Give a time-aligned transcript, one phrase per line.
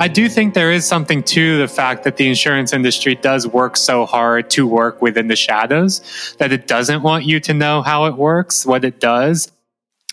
[0.00, 3.76] I do think there is something to the fact that the insurance industry does work
[3.76, 8.04] so hard to work within the shadows that it doesn't want you to know how
[8.06, 9.50] it works, what it does.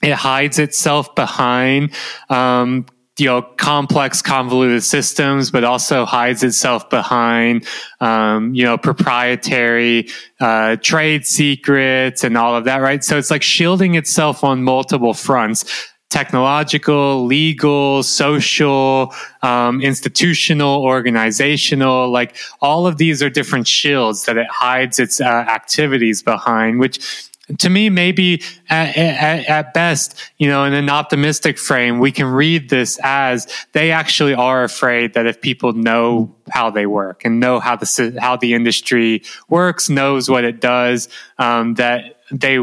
[0.02, 1.94] It hides itself behind
[2.30, 7.66] um, you know complex convoluted systems but also hides itself behind
[8.02, 10.10] um, you know proprietary
[10.42, 15.14] uh, trade secrets and all of that right so it's like shielding itself on multiple
[15.14, 15.64] fronts
[16.10, 24.48] technological legal social um, institutional organizational like all of these are different shields that it
[24.50, 30.64] hides its uh, activities behind which to me, maybe at, at, at, best, you know,
[30.64, 35.42] in an optimistic frame, we can read this as they actually are afraid that if
[35.42, 40.44] people know how they work and know how the how the industry works, knows what
[40.44, 42.58] it does, um, that they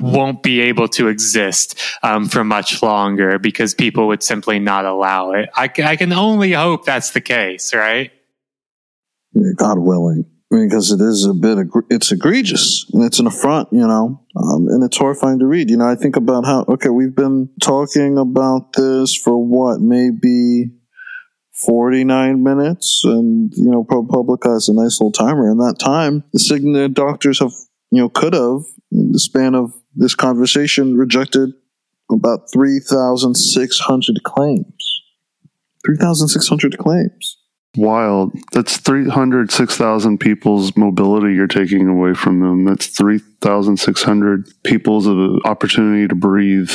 [0.00, 5.32] won't be able to exist um, for much longer because people would simply not allow
[5.32, 5.48] it.
[5.54, 8.10] I, I can only hope that's the case, right?
[9.56, 10.24] God willing.
[10.52, 14.20] I mean, because it is a bit, it's egregious and it's an affront, you know,
[14.36, 15.70] um, and it's horrifying to read.
[15.70, 20.70] You know, I think about how, okay, we've been talking about this for what, maybe
[21.64, 25.50] 49 minutes and, you know, ProPublica has a nice little timer.
[25.50, 27.52] In that time, the Cigna doctors have,
[27.90, 31.50] you know, could have, in the span of this conversation, rejected
[32.10, 35.02] about 3,600 claims.
[35.84, 37.36] 3,600 claims
[37.76, 38.32] wild.
[38.52, 42.64] That's 306,000 people's mobility you're taking away from them.
[42.64, 45.08] That's 3,600 people's
[45.44, 46.70] opportunity to breathe.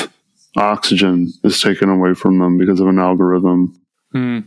[0.55, 3.79] Oxygen is taken away from them because of an algorithm.
[4.11, 4.39] Hmm.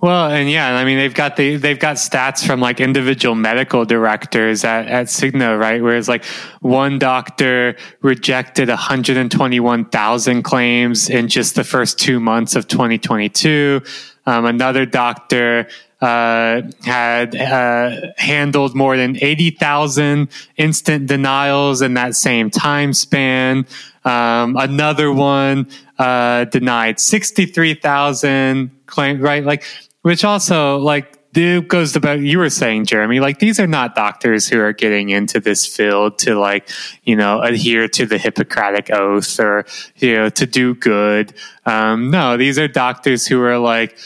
[0.00, 3.86] Well, and yeah, I mean they've got the they've got stats from like individual medical
[3.86, 5.82] directors at, at Cigna, right?
[5.82, 6.24] Whereas like
[6.60, 13.80] one doctor rejected 121,000 claims in just the first two months of 2022.
[14.26, 15.68] Um, another doctor
[16.04, 20.28] uh, had uh, handled more than 80,000
[20.58, 23.66] instant denials in that same time span.
[24.04, 25.66] Um, another one
[25.98, 29.44] uh, denied 63,000 claims, right?
[29.44, 29.64] Like,
[30.02, 34.48] which also, like, goes to about you were saying, Jereme, like these are not doctors
[34.48, 36.68] who are getting into this field to like,
[37.02, 41.34] you know, adhere to the Hippocratic oath or, you know, to do good.
[41.66, 43.98] Um, no, these are doctors who are like,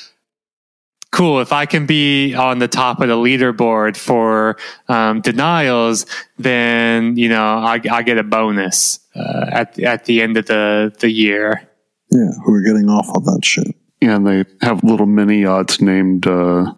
[1.11, 4.57] cool, if I can be on the top of the leaderboard for
[4.89, 6.07] um, denials,
[6.39, 10.95] then you know I, I get a bonus uh, at at the end of the
[11.01, 11.69] the year.
[12.11, 13.75] Yeah, who are getting off on that shit.
[14.01, 16.73] Yeah, and they have little mini yachts named uh,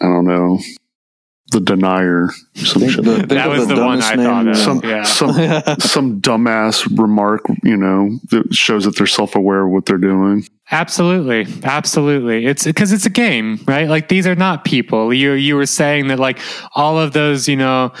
[0.00, 0.58] I don't know
[1.50, 2.28] the denier.
[2.54, 3.04] Some think, shit.
[3.04, 4.56] The, that was the, the one I thought of.
[4.56, 5.02] Some, yeah.
[5.02, 5.32] some,
[5.80, 10.46] some dumbass remark, you know, that shows that they're self aware of what they're doing.
[10.70, 12.46] Absolutely, absolutely.
[12.46, 13.88] It's because it's a game, right?
[13.88, 15.12] Like these are not people.
[15.12, 16.38] You you were saying that like
[16.74, 17.92] all of those, you know,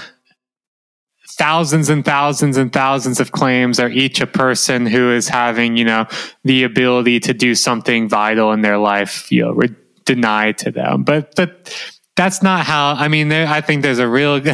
[1.40, 5.86] thousands and thousands and thousands of claims are each a person who is having, you
[5.86, 6.06] know,
[6.44, 9.74] the ability to do something vital in their life, you know, re-
[10.04, 11.02] denied to them.
[11.02, 11.74] But but
[12.20, 14.40] that's not how i mean there, i think there's a real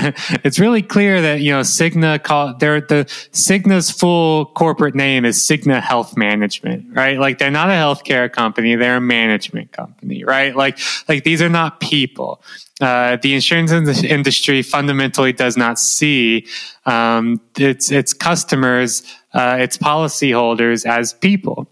[0.46, 5.36] it's really clear that you know cigna call they're the cigna's full corporate name is
[5.38, 7.18] cigna health management right?
[7.18, 10.54] Like they're not a healthcare company they're a management company right?
[10.56, 10.78] Like
[11.08, 12.42] like these are not people.
[12.80, 13.72] Uh, the insurance
[14.02, 16.46] industry fundamentally does not see
[16.84, 21.70] um, its its customers, uh, its policyholders as people.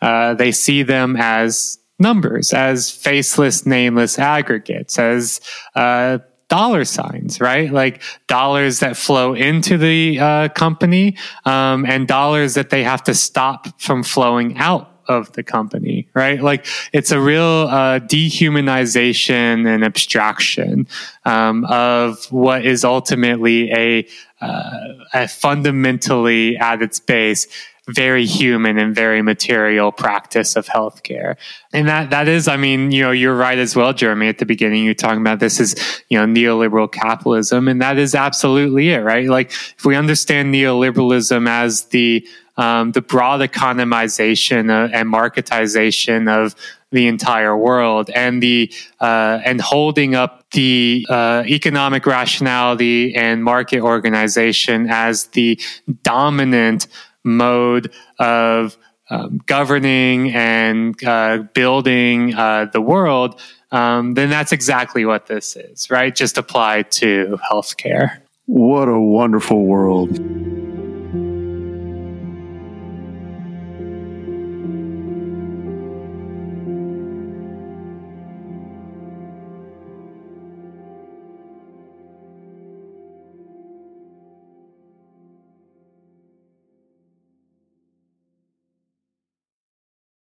[0.00, 5.40] Uh, they see them as numbers, as faceless, nameless aggregates, as
[5.74, 6.18] uh,
[6.48, 7.72] dollar signs, right?
[7.72, 13.14] Like dollars that flow into the uh, company um, and dollars that they have to
[13.14, 16.42] stop from flowing out of the company, right?
[16.42, 20.86] Like it's a real uh, dehumanization and abstraction
[21.24, 24.06] um, of what is ultimately a,
[24.40, 24.78] uh,
[25.12, 27.46] a fundamentally at its base
[27.88, 31.36] very human and very material practice of healthcare.
[31.72, 34.46] And that, that is, I mean, you know, you're right as well, Jereme, at the
[34.46, 35.74] beginning, you're talking about this is,
[36.08, 37.68] you know, neoliberal capitalism.
[37.68, 39.28] And that is absolutely it, right?
[39.28, 42.26] Like if we understand neoliberalism as the,
[42.56, 46.54] um, the broad economization uh, and marketization of
[46.94, 53.80] the entire world and the uh, and holding up the uh, economic rationality and market
[53.80, 55.60] organization as the
[56.04, 56.86] dominant
[57.24, 58.76] mode of
[59.10, 63.40] um, governing and uh, building uh, the world,
[63.70, 66.14] um, then that's exactly what this is, right?
[66.14, 68.18] Just applied to healthcare.
[68.46, 70.53] What a wonderful world.